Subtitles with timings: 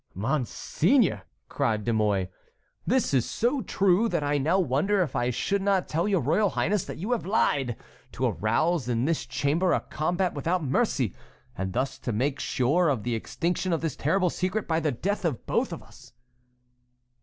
[0.15, 2.25] "Monseigneur!" cried De Mouy,
[2.87, 6.49] "this is so true, that I now wonder if I should not tell your royal
[6.49, 7.75] highness that you have lied!
[8.13, 11.13] to arouse in this chamber a combat without mercy,
[11.55, 15.23] and thus to make sure of the extinction of this terrible secret by the death
[15.23, 16.13] of both of us."